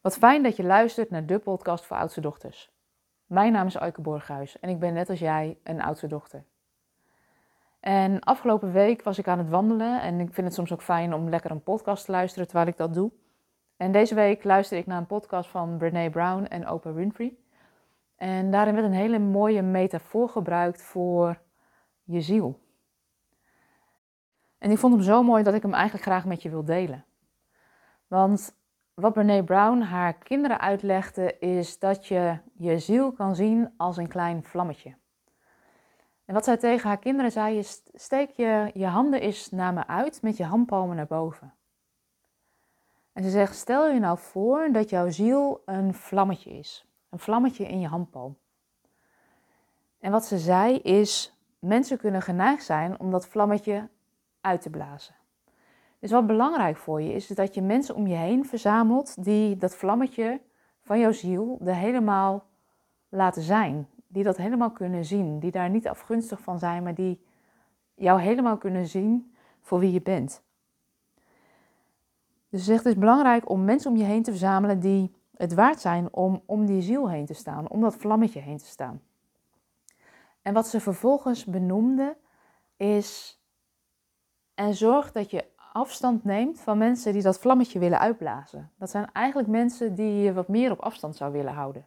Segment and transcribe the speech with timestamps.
[0.00, 2.72] Wat fijn dat je luistert naar de podcast voor oudste dochters.
[3.26, 6.44] Mijn naam is Aike Borghuis en ik ben net als jij een oudste dochter.
[7.80, 11.14] En afgelopen week was ik aan het wandelen en ik vind het soms ook fijn
[11.14, 13.10] om lekker een podcast te luisteren terwijl ik dat doe.
[13.76, 17.36] En deze week luisterde ik naar een podcast van Brene Brown en Oprah Winfrey.
[18.16, 21.40] En daarin werd een hele mooie metafoor gebruikt voor
[22.04, 22.60] je ziel.
[24.58, 27.04] En ik vond hem zo mooi dat ik hem eigenlijk graag met je wil delen.
[28.06, 28.57] Want
[29.00, 34.08] wat Brene Brown haar kinderen uitlegde, is dat je je ziel kan zien als een
[34.08, 34.96] klein vlammetje.
[36.24, 39.86] En wat zij tegen haar kinderen zei is: steek je, je handen eens naar me
[39.86, 41.54] uit met je handpalmen naar boven.
[43.12, 46.86] En ze zegt: stel je nou voor dat jouw ziel een vlammetje is.
[47.10, 48.38] Een vlammetje in je handpalm.
[50.00, 53.88] En wat ze zei is: mensen kunnen geneigd zijn om dat vlammetje
[54.40, 55.17] uit te blazen.
[55.98, 59.74] Dus wat belangrijk voor je is, dat je mensen om je heen verzamelt die dat
[59.74, 60.40] vlammetje
[60.80, 62.46] van jouw ziel er helemaal
[63.08, 63.88] laten zijn.
[64.06, 65.38] Die dat helemaal kunnen zien.
[65.38, 67.20] Die daar niet afgunstig van zijn, maar die
[67.94, 70.42] jou helemaal kunnen zien voor wie je bent.
[72.50, 76.14] Dus het is belangrijk om mensen om je heen te verzamelen die het waard zijn
[76.14, 79.02] om om die ziel heen te staan, om dat vlammetje heen te staan.
[80.42, 82.16] En wat ze vervolgens benoemde
[82.76, 83.40] is,
[84.54, 85.44] en zorg dat je
[85.78, 88.70] afstand neemt van mensen die dat vlammetje willen uitblazen.
[88.78, 91.86] Dat zijn eigenlijk mensen die je wat meer op afstand zou willen houden.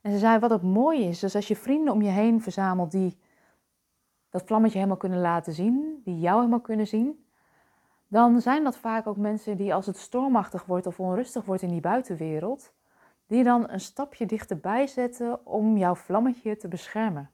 [0.00, 2.90] En ze zei, wat het mooie is, is als je vrienden om je heen verzamelt
[2.90, 3.18] die
[4.30, 7.26] dat vlammetje helemaal kunnen laten zien, die jou helemaal kunnen zien,
[8.08, 11.68] dan zijn dat vaak ook mensen die als het stormachtig wordt of onrustig wordt in
[11.68, 12.72] die buitenwereld,
[13.26, 17.30] die dan een stapje dichterbij zetten om jouw vlammetje te beschermen.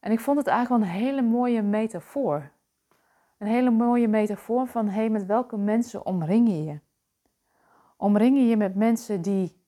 [0.00, 2.50] En ik vond het eigenlijk wel een hele mooie metafoor.
[3.40, 6.80] Een hele mooie metafoor van hey, met welke mensen omring je je?
[7.96, 9.62] Omring je je met mensen die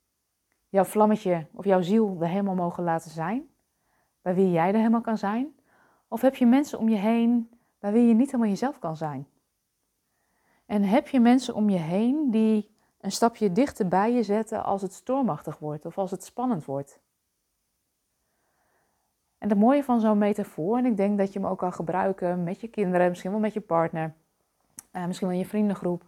[0.68, 3.48] jouw vlammetje of jouw ziel er helemaal mogen laten zijn?
[4.22, 5.54] Bij wie jij er helemaal kan zijn?
[6.08, 9.26] Of heb je mensen om je heen bij wie je niet helemaal jezelf kan zijn?
[10.66, 14.82] En heb je mensen om je heen die een stapje dichter bij je zetten als
[14.82, 17.00] het stormachtig wordt of als het spannend wordt?
[19.42, 22.42] En het mooie van zo'n metafoor, en ik denk dat je hem ook kan gebruiken
[22.42, 24.14] met je kinderen, misschien wel met je partner,
[24.92, 26.04] uh, misschien wel in je vriendengroep,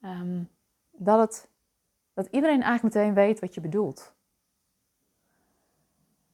[0.00, 0.48] um,
[0.90, 1.50] dat, het,
[2.14, 4.14] dat iedereen eigenlijk meteen weet wat je bedoelt.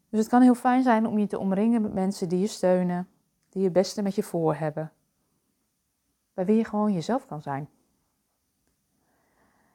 [0.09, 3.09] Dus het kan heel fijn zijn om je te omringen met mensen die je steunen,
[3.49, 4.93] die je beste met je voor hebben,
[6.35, 7.69] bij wie je gewoon jezelf kan zijn.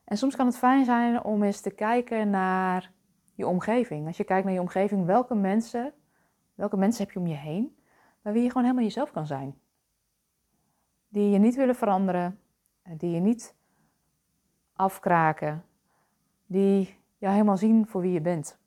[0.03, 2.91] En soms kan het fijn zijn om eens te kijken naar
[3.33, 4.07] je omgeving.
[4.07, 5.93] Als je kijkt naar je omgeving, welke mensen
[6.57, 7.77] Welke mensen heb je om je heen,
[8.21, 9.59] bij wie je gewoon helemaal jezelf kan zijn?
[11.07, 12.39] Die je niet willen veranderen,
[12.83, 13.55] die je niet
[14.73, 15.63] afkraken,
[16.45, 18.57] die jou helemaal zien voor wie je bent.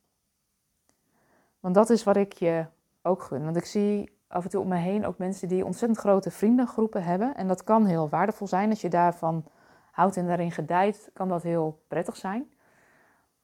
[1.61, 2.67] Want dat is wat ik je
[3.03, 3.45] ook gun.
[3.45, 7.05] Want ik zie af en toe om me heen ook mensen die ontzettend grote vriendengroepen
[7.05, 7.35] hebben.
[7.35, 8.71] En dat kan heel waardevol zijn.
[8.71, 9.45] Als je daarvan
[9.91, 12.53] houdt en daarin gedijt, kan dat heel prettig zijn.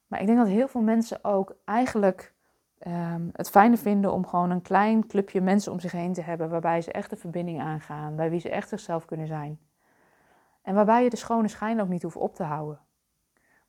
[0.07, 2.35] Maar ik denk dat heel veel mensen ook eigenlijk
[2.87, 6.49] um, het fijne vinden om gewoon een klein clubje mensen om zich heen te hebben
[6.49, 9.59] waarbij ze echt de verbinding aangaan, bij wie ze echt zichzelf kunnen zijn.
[10.61, 12.79] En waarbij je de schone schijn ook niet hoeft op te houden.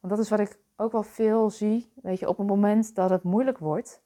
[0.00, 3.10] Want dat is wat ik ook wel veel zie, weet je, op het moment dat
[3.10, 4.02] het moeilijk wordt,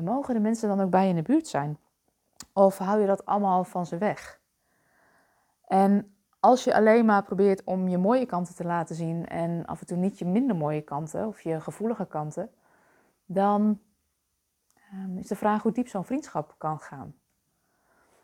[0.00, 1.78] mogen de mensen dan ook bij je in de buurt zijn?
[2.52, 4.40] Of hou je dat allemaal van ze weg?
[5.66, 9.80] En als je alleen maar probeert om je mooie kanten te laten zien en af
[9.80, 12.50] en toe niet je minder mooie kanten of je gevoelige kanten,
[13.26, 13.80] dan
[14.94, 17.14] um, is de vraag hoe diep zo'n vriendschap kan gaan.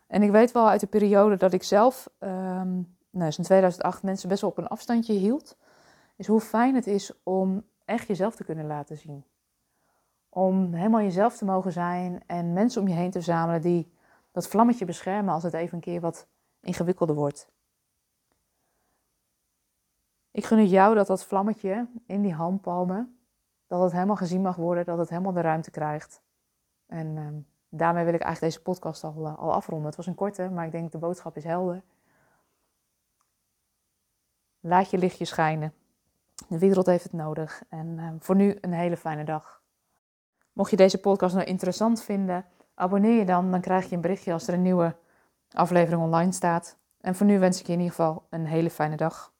[0.07, 4.29] En ik weet wel uit de periode dat ik zelf, um, nou, in 2008, mensen
[4.29, 5.57] best wel op een afstandje hield,
[6.15, 9.23] is hoe fijn het is om echt jezelf te kunnen laten zien.
[10.29, 13.93] Om helemaal jezelf te mogen zijn en mensen om je heen te verzamelen die
[14.31, 16.27] dat vlammetje beschermen als het even een keer wat
[16.61, 17.49] ingewikkelder wordt.
[20.31, 23.19] Ik gun het jou dat dat vlammetje in die handpalmen,
[23.67, 26.21] dat het helemaal gezien mag worden, dat het helemaal de ruimte krijgt.
[26.91, 27.39] En ehm,
[27.69, 29.87] daarmee wil ik eigenlijk deze podcast al, eh, al afronden.
[29.87, 31.83] Het was een korte, maar ik denk de boodschap is helder.
[34.59, 35.73] Laat je lichtje schijnen.
[36.47, 37.63] De wereld heeft het nodig.
[37.69, 39.61] En ehm, voor nu een hele fijne dag.
[40.53, 43.51] Mocht je deze podcast nou interessant vinden, abonneer je dan.
[43.51, 44.95] Dan krijg je een berichtje als er een nieuwe
[45.51, 46.77] aflevering online staat.
[47.01, 49.33] En voor nu wens ik je in ieder geval een hele fijne dag.